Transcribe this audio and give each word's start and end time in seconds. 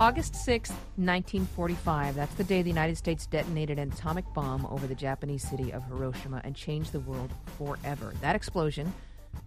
August 0.00 0.36
6, 0.36 0.70
1945. 0.70 2.14
That's 2.14 2.34
the 2.36 2.44
day 2.44 2.62
the 2.62 2.70
United 2.70 2.96
States 2.96 3.26
detonated 3.26 3.80
an 3.80 3.90
atomic 3.90 4.32
bomb 4.32 4.64
over 4.66 4.86
the 4.86 4.94
Japanese 4.94 5.42
city 5.42 5.72
of 5.72 5.82
Hiroshima 5.86 6.40
and 6.44 6.54
changed 6.54 6.92
the 6.92 7.00
world 7.00 7.32
forever. 7.56 8.14
That 8.20 8.36
explosion, 8.36 8.92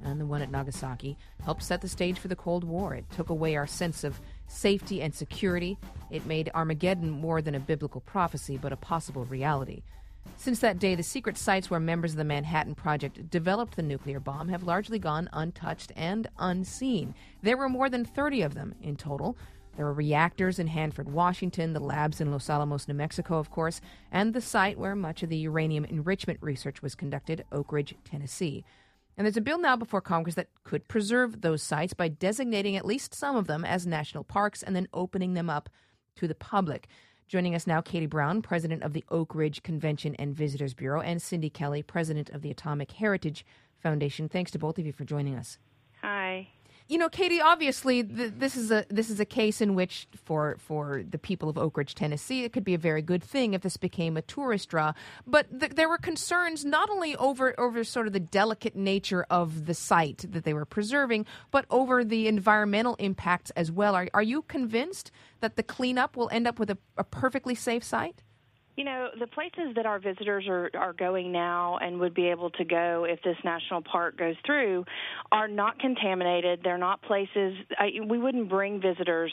and 0.03 0.19
the 0.19 0.26
one 0.26 0.42
at 0.42 0.51
Nagasaki, 0.51 1.17
helped 1.46 1.63
set 1.63 1.79
the 1.79 1.87
stage 1.87 2.19
for 2.19 2.28
the 2.28 2.35
Cold 2.35 2.65
War. 2.65 2.94
It 2.94 3.10
took 3.12 3.29
away 3.29 3.56
our 3.56 3.65
sense 3.65 4.03
of 4.03 4.19
safety 4.47 5.01
and 5.01 5.15
security. 5.15 5.78
It 6.10 6.26
made 6.26 6.52
Armageddon 6.54 7.10
more 7.12 7.42
than 7.42 7.56
a 7.56 7.60
biblical 7.62 8.02
prophecy, 8.02 8.58
but 8.58 8.74
a 8.74 8.78
possible 8.78 9.24
reality. 9.24 9.83
Since 10.36 10.60
that 10.60 10.79
day, 10.79 10.96
the 10.96 11.04
secret 11.04 11.38
sites 11.38 11.70
where 11.70 11.79
members 11.79 12.12
of 12.12 12.18
the 12.18 12.26
Manhattan 12.26 12.76
Project 12.76 13.29
developed 13.29 13.78
the 13.78 13.83
nuclear 13.83 14.20
bomb 14.20 14.49
have 14.49 14.63
largely 14.63 14.99
gone 14.99 15.29
untouched 15.31 15.94
and 15.96 16.27
unseen. 16.38 17.16
There 17.41 17.55
were 17.55 17.70
more 17.70 17.90
than 17.90 18.04
30 18.04 18.41
of 18.41 18.54
them 18.54 18.76
in 18.81 18.98
total. 18.98 19.38
There 19.77 19.85
were 19.85 19.93
reactors 19.93 20.59
in 20.59 20.67
Hanford, 20.67 21.11
Washington, 21.11 21.73
the 21.73 21.80
labs 21.80 22.20
in 22.20 22.31
Los 22.31 22.49
Alamos, 22.49 22.88
New 22.88 22.93
Mexico, 22.93 23.38
of 23.38 23.49
course, 23.49 23.80
and 24.11 24.34
the 24.34 24.41
site 24.41 24.77
where 24.77 24.95
much 24.95 25.23
of 25.23 25.30
the 25.30 25.38
uranium 25.38 25.85
enrichment 25.85 26.39
research 26.41 26.81
was 26.81 26.94
conducted, 26.94 27.45
Oak 27.52 27.71
Ridge, 27.71 27.95
Tennessee. 28.03 28.66
And 29.17 29.25
there's 29.25 29.38
a 29.38 29.41
bill 29.41 29.59
now 29.59 29.75
before 29.75 30.02
Congress 30.02 30.35
that 30.35 30.49
could 30.63 30.88
preserve 30.88 31.41
those 31.41 31.63
sites 31.63 31.94
by 31.94 32.07
designating 32.07 32.75
at 32.75 32.85
least 32.85 33.13
some 33.13 33.35
of 33.35 33.47
them 33.47 33.63
as 33.63 33.88
national 33.88 34.23
parks 34.23 34.63
and 34.63 34.75
then 34.75 34.88
opening 34.94 35.34
them 35.34 35.49
up 35.49 35.70
to 36.16 36.27
the 36.27 36.35
public. 36.35 36.88
Joining 37.27 37.55
us 37.55 37.66
now, 37.66 37.80
Katy 37.81 38.08
Brown, 38.08 38.41
president 38.41 38.83
of 38.83 38.91
the 38.91 39.05
Oak 39.09 39.33
Ridge 39.35 39.63
Convention 39.63 40.16
and 40.16 40.35
Visitors 40.35 40.73
Bureau, 40.73 40.99
and 40.99 41.22
Cindy 41.22 41.49
Kelly, 41.49 41.81
president 41.81 42.30
of 42.31 42.41
the 42.41 42.52
Atomic 42.52 42.91
Heritage 42.91 43.45
Foundation. 43.80 44.27
Thanks 44.27 44.52
to 44.52 44.59
both 44.59 44.77
of 44.77 44.85
you 44.85 44.91
for 44.91 45.05
joining 45.05 45.35
us. 45.35 45.58
You 46.91 46.98
know, 46.98 47.08
Katy, 47.08 47.40
obviously 47.40 48.04
th- 48.04 48.34
this 48.36 48.58
is 48.58 48.70
a 48.70 48.86
this 48.90 49.09
is 49.09 49.22
a 49.22 49.26
case 49.26 49.62
in 49.62 49.76
which 49.76 50.09
for 50.26 50.58
for 50.59 51.04
the 51.09 51.17
people 51.17 51.48
of 51.48 51.58
Oak 51.58 51.78
Ridge, 51.78 51.95
Tennessee, 51.95 52.44
it 52.44 52.52
could 52.52 52.66
be 52.66 52.73
a 52.73 52.78
very 52.78 53.02
good 53.02 53.23
thing 53.23 53.53
if 53.53 53.61
this 53.61 53.78
became 53.78 54.17
a 54.17 54.22
tourist 54.22 54.67
draw. 54.67 54.92
But 55.25 55.58
th- 55.58 55.72
there 55.75 55.88
were 55.88 55.98
concerns 55.98 56.66
not 56.66 56.89
only 56.89 57.16
over 57.16 57.58
over 57.58 57.86
sort 57.86 58.08
of 58.08 58.14
the 58.14 58.20
delicate 58.20 58.75
nature 58.75 59.25
of 59.30 59.67
the 59.67 59.73
site 59.73 60.25
that 60.33 60.44
they 60.44 60.53
were 60.53 60.66
preserving, 60.66 61.28
but 61.50 61.64
over 61.70 62.03
the 62.03 62.28
environmental 62.28 62.95
impacts 62.95 63.52
as 63.52 63.72
well. 63.72 63.95
Are 63.95 64.09
are 64.14 64.22
you 64.22 64.42
convinced 64.42 65.11
that 65.39 65.55
the 65.55 65.64
cleanup 65.64 66.17
will 66.17 66.28
end 66.30 66.45
up 66.45 66.59
with 66.59 66.70
a, 66.70 66.78
a 66.98 67.05
perfectly 67.05 67.55
safe 67.55 67.86
site? 67.86 68.22
You 68.81 68.85
know, 68.85 69.09
the 69.19 69.27
places 69.27 69.75
that 69.75 69.85
our 69.85 69.99
visitors 69.99 70.45
are, 70.47 70.71
are 70.73 70.93
going 70.93 71.31
now 71.31 71.77
and 71.83 71.99
would 71.99 72.15
be 72.15 72.25
able 72.29 72.49
to 72.49 72.65
go 72.65 73.05
if 73.07 73.21
this 73.21 73.37
national 73.45 73.83
park 73.83 74.17
goes 74.17 74.33
through 74.43 74.85
are 75.31 75.47
not 75.47 75.77
contaminated. 75.77 76.61
They're 76.63 76.79
not 76.79 76.99
places, 77.03 77.53
I, 77.77 77.91
we 78.03 78.17
wouldn't 78.17 78.49
bring 78.49 78.81
visitors 78.81 79.31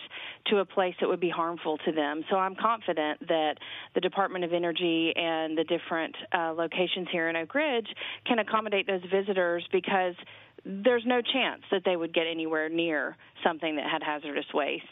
to 0.49 0.59
a 0.59 0.67
place 0.67 0.95
that 1.01 1.09
would 1.09 1.19
be 1.19 1.31
harmful 1.31 1.79
to 1.87 1.93
them. 1.93 2.25
So 2.29 2.37
I'm 2.37 2.57
confident 2.57 3.27
that 3.27 3.55
the 3.95 4.03
Department 4.03 4.45
of 4.45 4.53
Energy 4.53 5.15
and 5.17 5.57
the 5.57 5.65
different 5.65 6.15
uh, 6.31 6.53
locations 6.53 7.09
here 7.11 7.31
in 7.31 7.37
Oak 7.37 7.55
Ridge 7.55 7.89
can 8.27 8.41
accommodate 8.41 8.87
those 8.87 9.01
visitors 9.11 9.67
because 9.73 10.15
there's 10.67 11.05
no 11.07 11.23
chance 11.23 11.63
that 11.71 11.87
they 11.87 11.97
would 11.97 12.13
get 12.13 12.27
anywhere 12.31 12.69
near 12.69 13.17
something 13.43 13.77
that 13.77 13.87
had 13.91 14.03
hazardous 14.03 14.53
waste. 14.53 14.85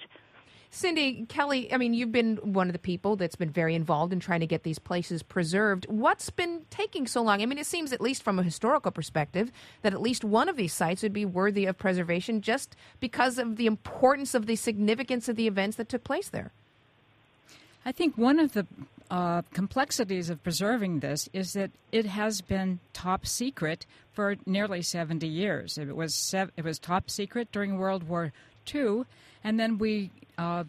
Cindy 0.71 1.25
Kelly, 1.29 1.73
I 1.73 1.77
mean, 1.77 1.95
you've 1.95 2.13
been 2.13 2.37
one 2.37 2.69
of 2.69 2.73
the 2.73 2.79
people 2.79 3.17
that's 3.17 3.37
been 3.37 3.51
very 3.51 3.75
involved 3.75 4.13
in 4.13 4.21
trying 4.21 4.41
to 4.41 4.47
get 4.47 4.63
these 4.63 4.79
places 4.79 5.23
preserved. 5.23 5.87
What's 5.89 6.31
been 6.31 6.63
taking 6.71 7.07
so 7.07 7.23
long? 7.23 7.41
I 7.41 7.47
mean, 7.47 7.59
it 7.59 7.67
seems, 7.67 7.93
at 7.93 8.01
least 8.01 8.23
from 8.23 8.39
a 8.39 8.43
historical 8.43 8.91
perspective, 8.91 9.51
that 9.83 9.95
at 9.95 10.03
least 10.03 10.25
one 10.25 10.49
of 10.49 10.57
these 10.57 10.73
sites 10.73 11.03
would 11.03 11.13
be 11.13 11.25
worthy 11.25 11.67
of 11.67 11.79
preservation 11.79 12.41
just 12.43 12.77
because 13.01 13.39
of 13.39 13.57
the 13.57 13.67
importance 13.67 14.35
of 14.35 14.47
the 14.47 14.57
significance 14.57 15.29
of 15.29 15.37
the 15.37 15.47
events 15.47 15.77
that 15.77 15.89
took 15.89 16.05
place 16.05 16.29
there. 16.29 16.53
I 17.85 17.93
think 17.93 18.19
one 18.19 18.41
of 18.41 18.53
the 18.53 18.67
uh, 19.11 19.43
complexities 19.53 20.29
of 20.31 20.43
preserving 20.43 21.01
this 21.01 21.29
is 21.33 21.53
that 21.53 21.71
it 21.93 22.07
has 22.07 22.41
been 22.41 22.81
top 22.93 23.25
secret 23.27 23.87
for 24.13 24.37
nearly 24.45 24.83
70 24.83 25.27
years. 25.27 25.79
It 25.79 25.95
was 25.95 26.15
sev- 26.15 26.51
it 26.57 26.65
was 26.65 26.79
top 26.79 27.09
secret 27.09 27.53
during 27.53 27.79
World 27.79 28.09
War 28.09 28.33
II, 28.75 29.03
and 29.43 29.59
then 29.59 29.79
we 29.79 30.11
uh, 30.39 30.65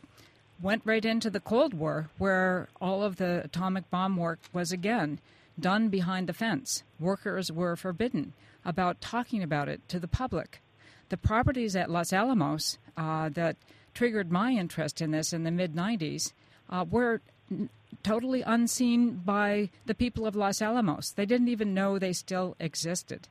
went 0.62 0.82
right 0.86 1.06
into 1.06 1.30
the 1.30 1.40
Cold 1.40 1.74
War, 1.74 2.10
where 2.18 2.68
all 2.82 3.04
of 3.04 3.18
the 3.18 3.44
atomic 3.44 3.90
bomb 3.90 4.18
work 4.18 4.40
was 4.54 4.72
again 4.72 5.20
done 5.60 5.90
behind 5.90 6.28
the 6.28 6.34
fence. 6.34 6.84
Workers 7.00 7.52
were 7.52 7.76
forbidden 7.76 8.34
about 8.66 9.02
talking 9.02 9.42
about 9.42 9.70
it 9.70 9.88
to 9.90 10.00
the 10.00 10.08
public. 10.08 10.62
The 11.10 11.18
properties 11.18 11.76
at 11.76 11.90
Los 11.90 12.12
Alamos 12.12 12.78
uh, 12.98 13.30
that 13.30 13.56
triggered 13.94 14.32
my 14.32 14.52
interest 14.52 15.02
in 15.02 15.12
this 15.12 15.34
in 15.34 15.44
the 15.44 15.52
mid 15.52 15.74
90s 15.74 16.34
uh, 16.70 16.86
were 16.90 17.22
n- 17.50 17.70
totally 18.04 18.42
unseen 18.42 19.22
by 19.26 19.70
the 19.86 19.96
people 19.96 20.28
of 20.28 20.36
Los 20.36 20.62
Alamos. 20.62 21.12
They 21.12 21.26
didn't 21.26 21.48
even 21.48 21.74
know 21.74 21.98
they 21.98 22.14
still 22.14 22.56
existed. 22.60 23.28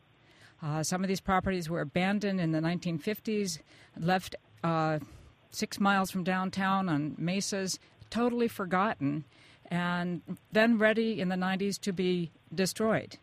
Uh, 0.62 0.83
some 0.83 1.04
of 1.04 1.09
these 1.09 1.21
properties 1.21 1.69
were 1.69 1.83
abandoned 1.83 2.41
in 2.41 2.53
the 2.53 2.60
1950s, 2.60 3.59
left 3.98 4.34
uh, 4.66 4.99
six 5.53 5.78
miles 5.78 6.10
from 6.10 6.25
downtown 6.25 6.88
on 6.88 7.15
mesas, 7.16 7.78
totally 8.10 8.49
forgotten, 8.49 9.25
and 9.71 10.22
then 10.53 10.77
ready 10.77 11.21
in 11.21 11.28
the 11.28 11.37
90s 11.37 11.78
to 11.81 11.93
be 11.93 12.31
destroyed. 12.53 13.16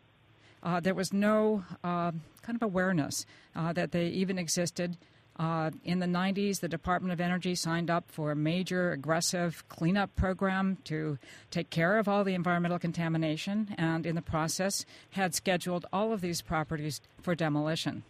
Uh, 0.61 0.79
there 0.79 0.93
was 0.93 1.11
no 1.11 1.65
uh, 1.83 2.11
kind 2.41 2.55
of 2.55 2.61
awareness 2.61 3.25
uh, 3.55 3.73
that 3.73 3.91
they 3.91 4.07
even 4.07 4.39
existed. 4.39 4.97
Uh, 5.37 5.71
in 5.83 5.99
the 5.99 6.05
90s, 6.05 6.61
the 6.61 6.69
Department 6.69 7.11
of 7.11 7.19
Energy 7.19 7.55
signed 7.55 7.89
up 7.89 8.05
for 8.07 8.31
a 8.31 8.35
major 8.35 8.91
aggressive 8.91 9.67
cleanup 9.67 10.15
program 10.15 10.77
to 10.85 11.17
take 11.51 11.69
care 11.69 11.97
of 11.97 12.07
all 12.07 12.23
the 12.23 12.35
environmental 12.35 12.79
contamination, 12.79 13.75
and 13.77 14.05
in 14.05 14.15
the 14.15 14.21
process, 14.21 14.85
had 15.11 15.35
scheduled 15.35 15.85
all 15.91 16.13
of 16.13 16.21
these 16.21 16.41
properties 16.41 17.01
for 17.21 17.35
demolition. 17.35 18.03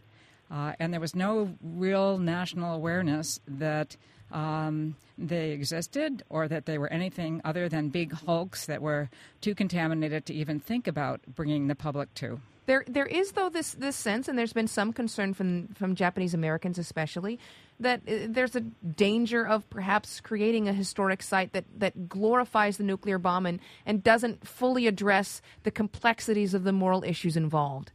Uh, 0.53 0.73
and 0.79 0.93
there 0.93 1.01
was 1.01 1.15
no 1.15 1.55
real 1.63 2.19
national 2.19 2.75
awareness 2.75 3.39
that 3.47 3.97
um, 4.31 4.95
they 5.17 5.49
existed 5.49 6.23
or 6.29 6.47
that 6.47 6.67
they 6.67 6.77
were 6.77 6.91
anything 6.93 7.41
other 7.43 7.67
than 7.67 7.89
big 7.89 8.13
hulks 8.13 8.67
that 8.67 8.81
were 8.81 9.09
too 9.41 9.55
contaminated 9.55 10.27
to 10.27 10.33
even 10.33 10.59
think 10.59 10.87
about 10.87 11.21
bringing 11.27 11.67
the 11.67 11.75
public 11.75 12.13
to. 12.13 12.39
There, 12.65 12.85
there 12.87 13.07
is 13.07 13.33
though 13.33 13.49
this 13.49 13.73
this 13.73 13.95
sense, 13.95 14.29
and 14.29 14.37
there's 14.37 14.53
been 14.53 14.67
some 14.67 14.93
concern 14.93 15.33
from 15.33 15.67
from 15.69 15.95
Japanese 15.95 16.33
Americans 16.33 16.77
especially, 16.77 17.37
that 17.79 18.01
uh, 18.07 18.27
there's 18.29 18.55
a 18.55 18.61
danger 18.61 19.45
of 19.45 19.69
perhaps 19.69 20.21
creating 20.21 20.69
a 20.69 20.73
historic 20.73 21.23
site 21.23 21.51
that 21.51 21.65
that 21.77 22.07
glorifies 22.07 22.77
the 22.77 22.83
nuclear 22.85 23.17
bomb 23.17 23.45
and 23.45 23.59
and 23.85 24.01
doesn't 24.01 24.47
fully 24.47 24.87
address 24.87 25.41
the 25.63 25.71
complexities 25.71 26.53
of 26.53 26.63
the 26.63 26.71
moral 26.71 27.03
issues 27.03 27.35
involved 27.35 27.91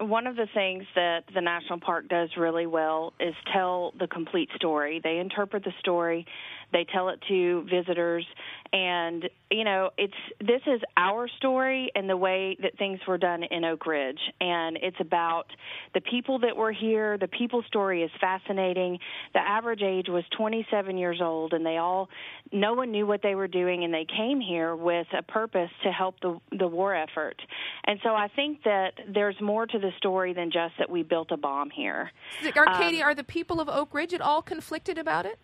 one 0.00 0.26
of 0.26 0.36
the 0.36 0.46
things 0.54 0.84
that 0.94 1.24
the 1.34 1.40
national 1.40 1.80
park 1.80 2.08
does 2.08 2.30
really 2.36 2.66
well 2.66 3.12
is 3.18 3.34
tell 3.52 3.92
the 3.98 4.06
complete 4.06 4.48
story. 4.54 5.00
They 5.02 5.18
interpret 5.18 5.64
the 5.64 5.72
story, 5.80 6.26
they 6.72 6.84
tell 6.92 7.08
it 7.08 7.20
to 7.28 7.66
visitors, 7.70 8.26
and 8.72 9.28
you 9.50 9.64
know, 9.64 9.90
it's 9.96 10.12
this 10.40 10.60
is 10.66 10.80
our 10.96 11.28
story 11.38 11.90
and 11.94 12.08
the 12.08 12.16
way 12.16 12.56
that 12.60 12.76
things 12.76 13.00
were 13.08 13.16
done 13.16 13.42
in 13.42 13.64
Oak 13.64 13.86
Ridge, 13.86 14.20
and 14.40 14.78
it's 14.82 14.96
about 15.00 15.46
the 15.94 16.00
people 16.00 16.40
that 16.40 16.56
were 16.56 16.72
here. 16.72 17.16
The 17.16 17.28
people 17.28 17.62
story 17.66 18.02
is 18.02 18.10
fascinating. 18.20 18.98
The 19.32 19.40
average 19.40 19.82
age 19.82 20.08
was 20.08 20.24
27 20.36 20.98
years 20.98 21.20
old, 21.22 21.54
and 21.54 21.64
they 21.64 21.78
all, 21.78 22.10
no 22.52 22.74
one 22.74 22.90
knew 22.90 23.06
what 23.06 23.22
they 23.22 23.34
were 23.34 23.48
doing, 23.48 23.84
and 23.84 23.94
they 23.94 24.04
came 24.04 24.40
here 24.40 24.76
with 24.76 25.06
a 25.16 25.22
purpose 25.22 25.70
to 25.84 25.90
help 25.90 26.20
the 26.20 26.38
the 26.58 26.68
war 26.68 26.94
effort. 26.94 27.40
And 27.84 27.98
so 28.02 28.10
I 28.10 28.28
think 28.28 28.64
that 28.64 28.92
there's 29.08 29.40
more 29.40 29.66
to 29.66 29.78
the 29.78 29.90
story 29.96 30.34
than 30.34 30.50
just 30.50 30.74
that 30.78 30.90
we 30.90 31.02
built 31.02 31.30
a 31.30 31.36
bomb 31.36 31.70
here. 31.70 32.10
Are 32.54 32.78
Katy, 32.78 33.02
um, 33.02 33.08
are 33.08 33.14
the 33.14 33.24
people 33.24 33.60
of 33.60 33.68
Oak 33.68 33.94
Ridge 33.94 34.12
at 34.12 34.20
all 34.20 34.42
conflicted 34.42 34.98
about 34.98 35.24
it? 35.24 35.38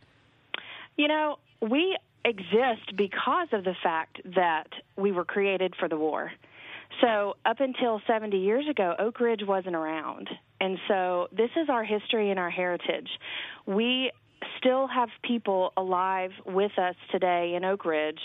You 0.97 1.09
know, 1.09 1.37
we 1.61 1.97
exist 2.25 2.97
because 2.97 3.49
of 3.53 3.65
the 3.65 3.75
fact 3.83 4.21
that 4.35 4.69
we 4.97 5.13
were 5.13 5.25
created 5.25 5.75
for 5.79 5.89
the 5.89 5.97
war. 5.97 6.33
So, 7.01 7.35
up 7.45 7.59
until 7.61 8.01
70 8.07 8.39
years 8.39 8.67
ago, 8.69 8.95
Oak 8.99 9.19
Ridge 9.19 9.43
wasn't 9.47 9.75
around. 9.75 10.29
And 10.61 10.79
so, 10.87 11.27
this 11.37 11.51
is 11.57 11.69
our 11.69 11.83
history 11.85 12.31
and 12.31 12.39
our 12.39 12.51
heritage. 12.51 13.09
We 13.67 14.13
still 14.59 14.87
have 14.87 15.09
people 15.23 15.73
alive 15.77 16.31
with 16.47 16.73
us 16.79 16.95
today 17.11 17.55
in 17.57 17.65
Oak 17.65 17.85
Ridge 17.85 18.21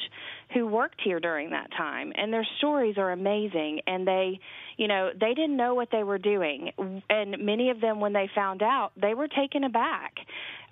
who 0.54 0.68
worked 0.68 1.01
here 1.04 1.19
during 1.19 1.51
that 1.51 1.69
time 1.77 2.12
and 2.15 2.31
their 2.31 2.48
stories 2.57 2.98
are 2.98 3.12
amazing 3.12 3.81
and 3.88 4.07
they 4.07 4.39
you 4.77 4.88
know 4.88 5.12
they 5.19 5.33
didn't 5.33 5.57
know 5.57 5.74
what 5.75 5.89
they 5.92 6.04
were 6.04 6.18
doing 6.18 6.72
and 7.10 7.38
many 7.39 7.69
of 7.69 7.81
them 7.81 8.00
when 8.00 8.13
they 8.13 8.30
found 8.33 8.62
out 8.62 8.92
they 9.00 9.13
were 9.13 9.27
taken 9.27 9.63
aback 9.63 10.13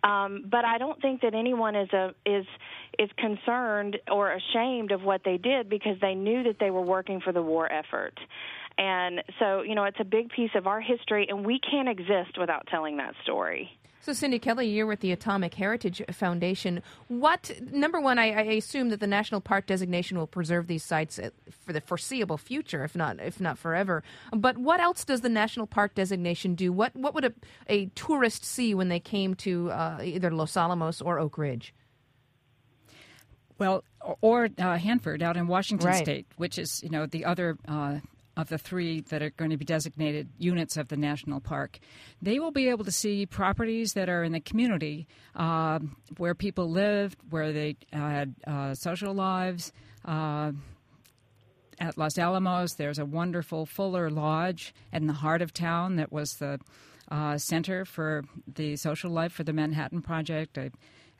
um, 0.04 0.46
but 0.50 0.66
I 0.66 0.78
don't 0.78 1.02
think 1.02 1.22
that 1.22 1.34
anyone 1.34 1.76
is 1.76 1.90
a 1.94 2.14
is 2.26 2.46
is 3.00 3.10
concerned 3.18 3.98
or 4.12 4.32
ashamed 4.32 4.92
of 4.92 5.04
what 5.04 5.22
they 5.24 5.38
did 5.38 5.70
because 5.70 5.98
they 6.02 6.16
knew 6.16 6.44
that 6.44 6.58
they 6.60 6.72
were 6.72 6.82
working 6.82 7.22
for 7.22 7.32
the 7.32 7.42
war 7.42 7.72
effort. 7.72 8.14
And 8.78 9.24
so, 9.40 9.64
you 9.64 9.74
know, 9.74 9.86
it's 9.86 10.00
a 10.00 10.06
big 10.06 10.30
piece 10.30 10.52
of 10.56 10.68
our 10.68 10.80
history, 10.80 11.28
and 11.30 11.46
we 11.46 11.60
can't 11.60 11.90
exist 11.90 12.38
without 12.40 12.68
telling 12.68 12.98
that 12.98 13.16
story. 13.24 13.72
So, 14.07 14.13
Cindy 14.13 14.39
Kelly, 14.39 14.69
you're 14.69 14.86
with 14.86 15.01
the 15.01 15.12
Atomic 15.12 15.54
Heritage 15.56 16.01
Foundation. 16.13 16.81
What, 17.09 17.51
number 17.74 18.00
one, 18.00 18.18
I, 18.18 18.31
I, 18.31 18.42
assume 18.54 18.88
that 18.88 19.01
the 19.01 19.06
national 19.06 19.42
park 19.42 19.65
designation 19.65 20.18
will 20.18 20.27
preserve 20.27 20.68
these 20.68 20.86
sites 20.86 21.19
uh, 21.19 21.31
for 21.65 21.74
the 21.74 21.81
foreseeable 21.81 22.38
future, 22.38 22.86
if 22.86 22.95
not 22.95 23.19
if 23.19 23.42
not 23.42 23.57
forever. 23.57 24.04
But 24.31 24.59
what 24.59 24.80
else 24.80 25.04
does 25.04 25.19
the 25.19 25.27
national 25.27 25.68
park 25.68 25.94
designation 25.94 26.56
do? 26.56 26.71
What 26.71 26.95
what 26.95 27.15
would 27.15 27.25
a, 27.25 27.33
a 27.68 27.88
tourist 27.95 28.45
see 28.45 28.74
when 28.74 28.88
they 28.88 29.01
came 29.01 29.36
to 29.36 29.71
uh, 29.71 30.00
either 30.01 30.31
Los 30.31 30.56
Alamos 30.56 31.01
or 31.01 31.19
Oak 31.19 31.38
Ridge? 31.38 31.74
Well, 33.57 33.83
or 34.21 34.48
uh, 34.57 34.77
Hanford 34.77 35.21
out 35.21 35.36
in 35.36 35.48
Washington 35.48 35.86
right. 35.86 36.01
State, 36.01 36.27
which 36.38 36.57
is 36.57 36.81
you 36.81 36.89
know 36.89 37.07
the 37.07 37.25
other 37.25 37.57
uh, 37.68 37.98
of 38.38 38.48
the 38.50 38.57
three 38.57 39.01
that 39.01 39.22
are 39.22 39.31
going 39.31 39.51
to 39.51 39.57
be 39.57 39.66
designated 39.66 40.30
units 40.38 40.78
of 40.78 40.88
the 40.88 40.95
national 40.95 41.42
park. 41.42 41.80
They 42.22 42.39
will 42.39 42.51
be 42.51 42.69
able 42.69 42.86
to 42.86 42.92
see 42.92 43.25
properties 43.25 43.94
that 43.94 44.07
are 44.07 44.24
in 44.24 44.31
the 44.31 44.39
community 44.39 45.07
uh, 45.36 45.80
where 46.18 46.36
people 46.36 46.69
lived, 46.69 47.18
where 47.30 47.51
they 47.51 47.75
had 47.92 48.36
uh, 48.45 48.75
social 48.75 49.13
lives. 49.13 49.74
Uh, 50.06 50.51
at 51.80 51.98
Los 51.98 52.18
Alamos, 52.18 52.74
there's 52.75 53.00
a 53.00 53.06
wonderful 53.06 53.66
Fuller 53.66 54.10
Lodge 54.10 54.74
in 54.94 55.07
the 55.07 55.13
heart 55.13 55.42
of 55.42 55.54
town 55.54 55.95
that 55.98 56.12
was 56.12 56.31
the 56.36 56.60
uh, 57.10 57.38
center 57.38 57.86
for 57.86 58.24
the 58.48 58.75
social 58.75 59.12
life 59.12 59.31
for 59.31 59.44
the 59.44 59.54
Manhattan 59.54 60.01
Project, 60.01 60.57
a, 60.57 60.72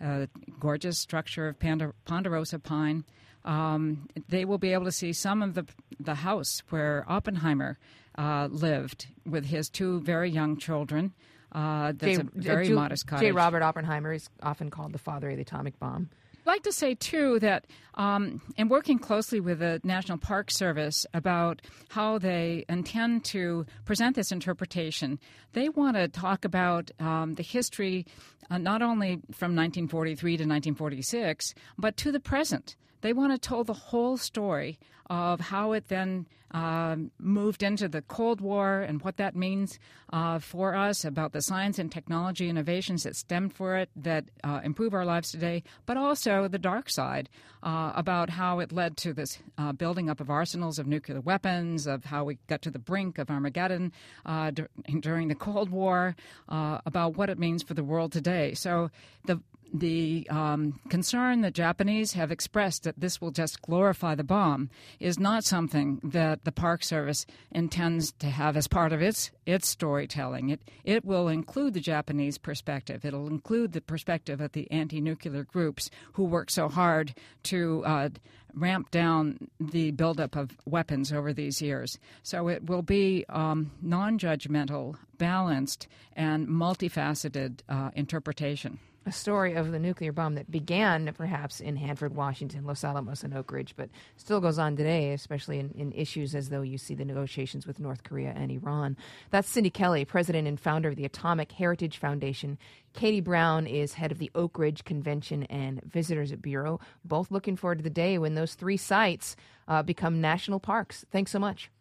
a 0.02 0.28
gorgeous 0.60 0.98
structure 0.98 1.48
of 1.48 1.58
ponderosa 2.06 2.60
pine 2.60 3.04
um, 3.48 4.10
they 4.28 4.46
will 4.46 4.58
be 4.58 4.74
able 4.74 4.86
to 4.86 4.92
see 4.92 5.14
some 5.14 5.42
of 5.42 5.56
the 5.56 5.66
the 6.00 6.16
house 6.16 6.62
where 6.70 7.06
Oppenheimer 7.08 7.80
uh, 8.18 8.50
lived 8.52 9.08
with 9.26 9.46
his 9.46 9.70
two 9.70 10.02
very 10.02 10.30
young 10.30 10.58
children. 10.58 11.14
Uh, 11.54 11.94
that's 11.96 12.18
J, 12.18 12.22
a 12.22 12.24
very 12.36 12.68
J, 12.68 12.74
modest 12.74 13.08
cottage. 13.08 13.28
J. 13.28 13.32
Robert 13.32 13.64
Oppenheimer 13.64 14.12
is 14.12 14.30
often 14.44 14.70
called 14.70 14.92
the 14.92 15.00
father 15.00 15.30
of 15.30 15.38
the 15.38 15.42
atomic 15.42 15.80
bomb. 15.80 16.10
Like 16.48 16.64
to 16.64 16.72
say 16.72 16.96
too 16.96 17.40
that 17.42 17.66
um, 17.96 18.42
in 18.56 18.70
working 18.70 19.00
closely 19.00 19.42
with 19.42 19.60
the 19.60 19.82
National 19.84 20.18
Park 20.18 20.50
Service 20.50 21.06
about 21.14 21.62
how 21.90 22.20
they 22.20 22.64
intend 22.70 23.26
to 23.26 23.66
present 23.84 24.16
this 24.16 24.32
interpretation, 24.32 25.20
they 25.52 25.68
want 25.68 25.98
to 25.98 26.08
talk 26.08 26.46
about 26.46 26.90
um, 27.02 27.36
the 27.36 27.44
history 27.44 28.06
uh, 28.50 28.58
not 28.58 28.82
only 28.82 29.16
from 29.34 29.58
1943 29.58 30.38
to 30.38 30.44
1946, 30.44 31.54
but 31.78 31.98
to 31.98 32.14
the 32.14 32.20
present. 32.22 32.78
They 33.08 33.14
want 33.14 33.32
to 33.32 33.38
tell 33.38 33.64
the 33.64 33.72
whole 33.72 34.18
story 34.18 34.80
of 35.10 35.40
how 35.40 35.72
it 35.72 35.88
then 35.88 36.28
um, 36.52 37.10
moved 37.18 37.64
into 37.64 37.88
the 37.88 38.02
Cold 38.02 38.42
War 38.42 38.82
and 38.82 39.02
what 39.02 39.16
that 39.16 39.34
means 39.34 39.80
uh, 40.12 40.40
for 40.40 40.76
us 40.76 41.06
about 41.06 41.32
the 41.32 41.42
science 41.42 41.80
and 41.80 41.90
technology 41.90 42.50
innovations 42.50 43.04
that 43.04 43.16
stemmed 43.16 43.54
for 43.54 43.78
it 43.78 43.90
that 43.96 44.26
uh, 44.44 44.60
improve 44.62 44.94
our 44.94 45.06
lives 45.06 45.32
today, 45.32 45.64
but 45.86 45.96
also 45.96 46.50
the 46.50 46.58
dark 46.58 46.90
side 46.90 47.30
uh, 47.64 47.94
about 47.96 48.30
how 48.30 48.60
it 48.60 48.74
led 48.74 48.98
to 48.98 49.14
this 49.14 49.40
uh, 49.58 49.72
building 49.72 50.10
up 50.10 50.20
of 50.20 50.30
arsenals 50.30 50.78
of 50.78 50.86
nuclear 50.86 51.22
weapons, 51.22 51.88
of 51.88 52.04
how 52.04 52.26
we 52.26 52.38
got 52.48 52.62
to 52.62 52.72
the 52.72 52.78
brink 52.78 53.20
of 53.20 53.30
Armageddon 53.30 53.94
uh, 54.26 54.52
d- 54.52 54.64
during 55.00 55.30
the 55.30 55.36
Cold 55.36 55.70
War, 55.70 56.14
uh, 56.50 56.80
about 56.86 57.16
what 57.16 57.30
it 57.30 57.40
means 57.40 57.64
for 57.64 57.74
the 57.74 57.86
world 57.86 58.12
today. 58.12 58.54
So 58.54 58.92
the 59.26 59.40
the 59.74 60.28
um, 60.30 60.80
concern 60.90 61.42
that 61.42 61.54
Japanese 61.54 62.14
have 62.14 62.32
expressed 62.32 62.84
that 62.84 63.00
this 63.00 63.22
will 63.22 63.32
just 63.32 63.62
glorify 63.62 64.16
the 64.16 64.24
bomb 64.24 64.70
is 65.00 65.20
not 65.20 65.44
something 65.44 66.00
that 66.04 66.44
the 66.44 66.52
Park 66.52 66.84
Service 66.84 67.26
intends 67.52 68.12
to 68.14 68.28
have 68.28 68.58
as 68.58 68.68
part 68.68 68.94
of 68.94 69.02
its 69.02 69.32
its 69.46 69.68
storytelling. 69.68 70.50
It 70.50 70.62
it 70.84 71.06
will 71.06 71.28
include 71.28 71.74
the 71.74 71.80
Japanese 71.80 72.38
perspective. 72.38 73.06
It'll 73.06 73.28
include 73.28 73.74
the 73.74 73.82
perspective 73.82 74.42
of 74.42 74.52
the 74.54 74.70
anti-nuclear 74.72 75.44
groups 75.44 75.90
who 76.14 76.24
work 76.24 76.50
so 76.50 76.68
hard 76.68 77.14
to 77.44 77.84
uh, 77.86 78.10
ramp 78.54 78.90
down 78.92 79.50
the 79.60 79.92
buildup 79.92 80.36
of 80.36 80.58
weapons 80.66 81.14
over 81.14 81.32
these 81.34 81.62
years. 81.62 82.00
So 82.24 82.48
it 82.48 82.66
will 82.66 82.82
be 82.82 83.26
um, 83.30 83.72
non-judgmental, 83.82 84.96
balanced, 85.18 85.88
and 86.16 86.48
multifaceted 86.48 87.60
uh, 87.70 87.92
interpretation 87.94 88.80
a 89.08 89.12
story 89.12 89.54
of 89.54 89.72
the 89.72 89.80
nuclear 89.80 90.12
bomb 90.12 90.36
that 90.36 90.52
began 90.52 91.12
perhaps 91.14 91.62
in 91.62 91.78
Hanford, 91.78 92.14
Washington, 92.14 92.66
Los 92.66 92.84
Alamos, 92.84 93.24
and 93.24 93.34
Oak 93.34 93.54
Ridge, 93.54 93.74
but 93.78 93.90
still 94.18 94.42
goes 94.42 94.60
on 94.60 94.76
today, 94.76 95.14
especially 95.14 95.60
in, 95.60 95.72
in, 95.72 95.94
issues 95.94 96.36
as 96.36 96.50
though 96.50 96.62
you 96.62 96.78
see 96.78 96.94
the 96.94 97.06
negotiations 97.06 97.66
with 97.66 97.80
North 97.80 98.04
Korea 98.04 98.34
and 98.36 98.52
Iran. 98.52 98.98
That's 99.32 99.48
Cindy 99.48 99.70
Kelly, 99.70 100.04
president 100.04 100.46
and 100.48 100.60
founder 100.60 100.90
of 100.90 100.98
the 100.98 101.06
Atomic 101.06 101.54
Heritage 101.54 101.98
Foundation. 101.98 102.58
Katy 102.94 103.22
Brown 103.22 103.66
is 103.66 103.94
head 103.94 104.12
of 104.12 104.20
the 104.20 104.30
Oak 104.36 104.60
Ridge 104.60 104.84
Convention 104.84 105.44
and 105.44 105.82
Visitors 105.84 106.34
Bureau. 106.34 106.82
Both 107.06 107.32
looking 107.32 107.56
forward 107.56 107.78
to 107.78 107.84
the 107.84 107.90
day 107.90 108.18
when 108.18 108.36
those 108.36 108.56
three 108.56 108.78
sites 108.78 109.38
uh, 109.70 109.84
become 109.84 110.20
national 110.20 110.60
parks. 110.60 111.06
Thanks 111.12 111.32
so 111.32 111.40
much. 111.40 111.72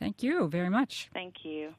Thank 0.00 0.24
you 0.24 0.48
very 0.48 0.68
much. 0.68 1.10
Thank 1.14 1.44
you. 1.44 1.74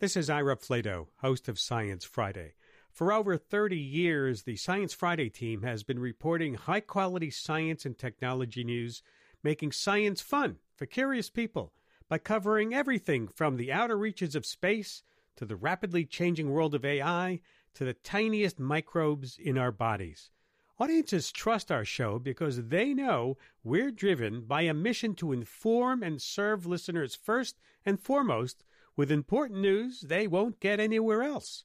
This 0.00 0.16
is 0.18 0.28
Ira 0.28 0.56
Flatow, 0.56 1.06
host 1.22 1.48
of 1.48 1.58
Science 1.58 2.04
Friday. 2.04 2.52
For 2.94 3.12
over 3.12 3.36
30 3.36 3.76
years, 3.76 4.44
the 4.44 4.54
Science 4.54 4.94
Friday 4.94 5.28
team 5.28 5.62
has 5.62 5.82
been 5.82 5.98
reporting 5.98 6.54
high 6.54 6.78
quality 6.78 7.28
science 7.28 7.84
and 7.84 7.98
technology 7.98 8.62
news, 8.62 9.02
making 9.42 9.72
science 9.72 10.20
fun 10.20 10.58
for 10.76 10.86
curious 10.86 11.28
people 11.28 11.72
by 12.08 12.18
covering 12.18 12.72
everything 12.72 13.26
from 13.26 13.56
the 13.56 13.72
outer 13.72 13.98
reaches 13.98 14.36
of 14.36 14.46
space 14.46 15.02
to 15.34 15.44
the 15.44 15.56
rapidly 15.56 16.04
changing 16.04 16.50
world 16.50 16.72
of 16.72 16.84
AI 16.84 17.40
to 17.74 17.84
the 17.84 17.94
tiniest 17.94 18.60
microbes 18.60 19.38
in 19.38 19.58
our 19.58 19.72
bodies. 19.72 20.30
Audiences 20.78 21.32
trust 21.32 21.72
our 21.72 21.84
show 21.84 22.20
because 22.20 22.68
they 22.68 22.94
know 22.94 23.36
we're 23.64 23.90
driven 23.90 24.42
by 24.42 24.62
a 24.62 24.72
mission 24.72 25.16
to 25.16 25.32
inform 25.32 26.04
and 26.04 26.22
serve 26.22 26.64
listeners 26.64 27.16
first 27.16 27.58
and 27.84 27.98
foremost 27.98 28.62
with 28.94 29.10
important 29.10 29.58
news 29.58 30.02
they 30.02 30.28
won't 30.28 30.60
get 30.60 30.78
anywhere 30.78 31.24
else 31.24 31.64